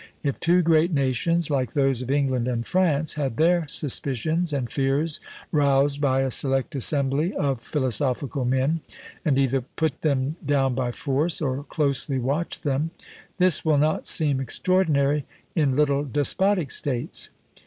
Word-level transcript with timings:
If 0.23 0.39
two 0.39 0.63
great 0.63 0.91
nations, 0.91 1.51
like 1.51 1.73
those 1.73 2.01
of 2.01 2.09
England 2.09 2.47
and 2.47 2.65
France, 2.65 3.13
had 3.13 3.37
their 3.37 3.67
suspicions 3.67 4.51
and 4.51 4.67
fears 4.67 5.21
roused 5.51 6.01
by 6.01 6.21
a 6.21 6.31
select 6.31 6.73
assembly 6.75 7.35
of 7.35 7.61
philosophical 7.61 8.43
men, 8.43 8.79
and 9.23 9.37
either 9.37 9.61
put 9.61 10.01
them 10.01 10.37
down 10.43 10.73
by 10.73 10.89
force, 10.91 11.39
or 11.39 11.65
closely 11.65 12.17
watched 12.17 12.63
them, 12.63 12.89
this 13.37 13.63
will 13.63 13.77
not 13.77 14.07
seem 14.07 14.39
extraordinary 14.39 15.23
in 15.55 15.75
little 15.75 16.03
despotic 16.03 16.71
states. 16.71 17.29